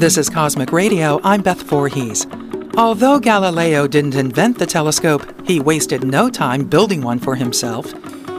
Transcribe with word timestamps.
This 0.00 0.16
is 0.16 0.30
Cosmic 0.30 0.72
Radio. 0.72 1.20
I'm 1.22 1.42
Beth 1.42 1.60
Voorhees. 1.64 2.26
Although 2.78 3.18
Galileo 3.18 3.86
didn't 3.86 4.14
invent 4.14 4.58
the 4.58 4.64
telescope, 4.64 5.30
he 5.46 5.60
wasted 5.60 6.04
no 6.04 6.30
time 6.30 6.64
building 6.64 7.02
one 7.02 7.18
for 7.18 7.34
himself. 7.34 7.92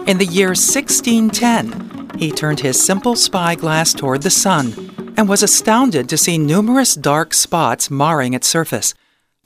In 0.08 0.18
the 0.18 0.26
year 0.26 0.56
1610, 0.56 2.18
he 2.18 2.32
turned 2.32 2.62
his 2.62 2.84
simple 2.84 3.16
spyglass 3.16 3.94
toward 3.94 4.24
the 4.24 4.32
sun 4.32 5.14
and 5.16 5.30
was 5.30 5.44
astounded 5.44 6.10
to 6.10 6.18
see 6.18 6.40
numerous 6.40 6.96
dark 6.96 7.32
spots 7.32 7.92
marring 7.92 8.34
its 8.34 8.48
surface. 8.48 8.96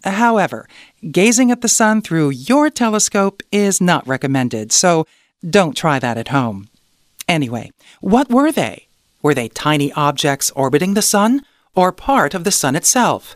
However, 0.05 0.69
gazing 1.11 1.51
at 1.51 1.59
the 1.59 1.67
sun 1.67 2.01
through 2.01 2.29
your 2.29 2.69
telescope 2.69 3.43
is 3.51 3.81
not 3.81 4.07
recommended, 4.07 4.71
so 4.71 5.05
don't 5.47 5.75
try 5.75 5.99
that 5.99 6.17
at 6.17 6.29
home. 6.29 6.69
Anyway, 7.27 7.71
what 7.99 8.29
were 8.29 8.53
they? 8.53 8.87
Were 9.21 9.33
they 9.33 9.49
tiny 9.49 9.91
objects 9.91 10.49
orbiting 10.51 10.93
the 10.93 11.01
sun 11.01 11.41
or 11.75 11.91
part 11.91 12.33
of 12.33 12.43
the 12.43 12.51
sun 12.51 12.75
itself? 12.75 13.35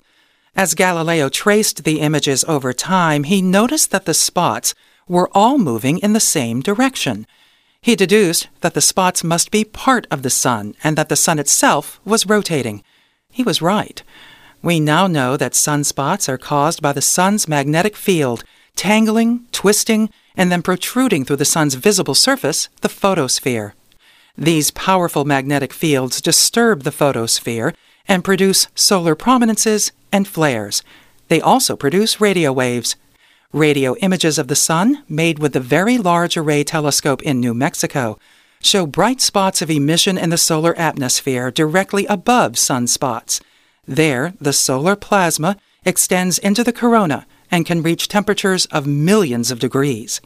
As 0.55 0.73
Galileo 0.73 1.29
traced 1.29 1.83
the 1.83 1.99
images 2.01 2.43
over 2.45 2.73
time, 2.73 3.23
he 3.23 3.41
noticed 3.41 3.91
that 3.91 4.05
the 4.05 4.13
spots 4.13 4.73
were 5.07 5.29
all 5.33 5.57
moving 5.57 5.99
in 5.99 6.13
the 6.13 6.19
same 6.19 6.61
direction. 6.61 7.25
He 7.81 7.95
deduced 7.95 8.47
that 8.61 8.73
the 8.73 8.81
spots 8.81 9.23
must 9.23 9.51
be 9.51 9.63
part 9.63 10.05
of 10.11 10.21
the 10.21 10.29
sun 10.29 10.75
and 10.83 10.97
that 10.97 11.09
the 11.09 11.15
sun 11.15 11.39
itself 11.39 11.99
was 12.03 12.25
rotating. 12.25 12.83
He 13.31 13.43
was 13.43 13.61
right. 13.61 14.03
We 14.61 14.79
now 14.79 15.07
know 15.07 15.37
that 15.37 15.53
sunspots 15.53 16.27
are 16.27 16.37
caused 16.37 16.81
by 16.81 16.91
the 16.91 17.01
sun's 17.01 17.47
magnetic 17.47 17.95
field, 17.95 18.43
tangling, 18.75 19.47
twisting, 19.51 20.09
and 20.35 20.51
then 20.51 20.61
protruding 20.61 21.23
through 21.23 21.37
the 21.37 21.45
sun's 21.45 21.75
visible 21.75 22.15
surface, 22.15 22.67
the 22.81 22.89
photosphere. 22.89 23.75
These 24.37 24.71
powerful 24.71 25.25
magnetic 25.25 25.73
fields 25.73 26.21
disturb 26.21 26.83
the 26.83 26.91
photosphere 26.91 27.73
and 28.09 28.25
produce 28.25 28.67
solar 28.75 29.15
prominences 29.15 29.93
and 30.11 30.27
flares. 30.27 30.83
They 31.29 31.39
also 31.39 31.77
produce 31.77 32.19
radio 32.19 32.51
waves. 32.51 32.97
Radio 33.53 33.95
images 33.97 34.37
of 34.37 34.47
the 34.47 34.55
sun, 34.55 35.03
made 35.07 35.39
with 35.39 35.53
the 35.53 35.59
Very 35.59 35.97
Large 35.97 36.35
Array 36.35 36.63
Telescope 36.63 37.21
in 37.21 37.39
New 37.39 37.53
Mexico, 37.53 38.19
show 38.61 38.85
bright 38.85 39.21
spots 39.21 39.61
of 39.61 39.71
emission 39.71 40.17
in 40.17 40.31
the 40.31 40.37
solar 40.37 40.77
atmosphere 40.77 41.49
directly 41.49 42.05
above 42.07 42.53
sunspots. 42.53 43.41
There, 43.87 44.33
the 44.41 44.53
solar 44.53 44.95
plasma 44.95 45.57
extends 45.85 46.37
into 46.37 46.63
the 46.63 46.73
corona 46.73 47.25
and 47.49 47.65
can 47.65 47.81
reach 47.81 48.07
temperatures 48.07 48.65
of 48.67 48.85
millions 48.85 49.49
of 49.49 49.59
degrees. 49.59 50.21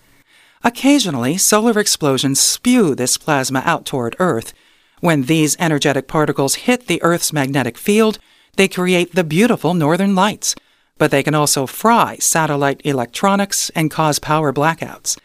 Occasionally, 0.63 1.37
solar 1.37 1.77
explosions 1.79 2.39
spew 2.39 2.95
this 2.95 3.17
plasma 3.17 3.61
out 3.65 3.85
toward 3.85 4.15
Earth. 4.19 4.53
When 5.03 5.23
these 5.23 5.57
energetic 5.59 6.07
particles 6.07 6.55
hit 6.63 6.87
the 6.87 7.03
Earth's 7.03 7.33
magnetic 7.33 7.77
field, 7.77 8.19
they 8.55 8.69
create 8.69 9.13
the 9.13 9.25
beautiful 9.25 9.73
northern 9.73 10.15
lights, 10.15 10.55
but 10.97 11.11
they 11.11 11.21
can 11.21 11.35
also 11.35 11.65
fry 11.65 12.15
satellite 12.21 12.79
electronics 12.85 13.69
and 13.71 13.91
cause 13.91 14.17
power 14.17 14.53
blackouts. 14.53 15.19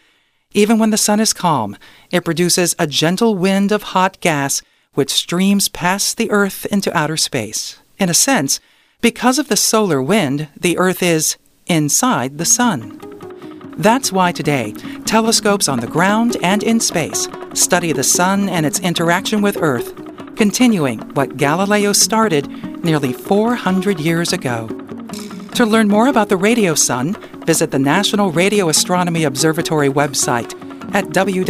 Even 0.52 0.80
when 0.80 0.90
the 0.90 0.96
sun 0.96 1.20
is 1.20 1.32
calm, 1.32 1.76
it 2.10 2.24
produces 2.24 2.74
a 2.76 2.88
gentle 2.88 3.36
wind 3.36 3.70
of 3.70 3.94
hot 3.94 4.20
gas 4.20 4.62
which 4.94 5.12
streams 5.12 5.68
past 5.68 6.16
the 6.16 6.28
Earth 6.32 6.66
into 6.72 6.92
outer 6.98 7.16
space. 7.16 7.78
In 8.00 8.10
a 8.10 8.14
sense, 8.14 8.58
because 9.00 9.38
of 9.38 9.46
the 9.46 9.56
solar 9.56 10.02
wind, 10.02 10.48
the 10.60 10.76
Earth 10.76 11.04
is 11.04 11.36
inside 11.68 12.38
the 12.38 12.44
sun. 12.44 12.98
That's 13.76 14.10
why 14.10 14.32
today, 14.32 14.72
telescopes 15.06 15.68
on 15.68 15.78
the 15.78 15.86
ground 15.86 16.36
and 16.42 16.64
in 16.64 16.80
space 16.80 17.28
study 17.54 17.92
the 17.92 18.04
sun 18.04 18.48
and 18.48 18.64
its 18.66 18.80
interaction 18.80 19.42
with 19.42 19.56
Earth, 19.60 19.94
continuing 20.36 21.00
what 21.14 21.36
Galileo 21.36 21.92
started 21.92 22.48
nearly 22.84 23.12
400 23.12 24.00
years 24.00 24.32
ago. 24.32 24.68
To 25.54 25.66
learn 25.66 25.88
more 25.88 26.06
about 26.06 26.28
the 26.28 26.36
radio 26.36 26.74
sun, 26.74 27.14
visit 27.44 27.70
the 27.70 27.78
National 27.78 28.30
Radio 28.30 28.68
Astronomy 28.68 29.24
Observatory 29.24 29.88
website 29.88 30.54
at 30.94 31.06
www.nrao.edu. 31.06 31.48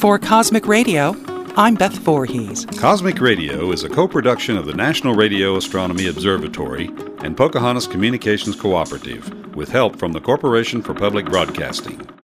For 0.00 0.18
Cosmic 0.18 0.66
Radio, 0.66 1.14
I'm 1.56 1.74
Beth 1.74 1.98
Voorhees. 1.98 2.64
Cosmic 2.78 3.20
Radio 3.20 3.70
is 3.72 3.84
a 3.84 3.88
co 3.88 4.08
production 4.08 4.56
of 4.56 4.66
the 4.66 4.74
National 4.74 5.14
Radio 5.14 5.56
Astronomy 5.56 6.06
Observatory 6.06 6.90
and 7.22 7.36
Pocahontas 7.36 7.86
Communications 7.86 8.56
Cooperative, 8.56 9.28
with 9.54 9.70
help 9.70 9.96
from 9.96 10.12
the 10.12 10.20
Corporation 10.20 10.82
for 10.82 10.94
Public 10.94 11.26
Broadcasting. 11.26 12.19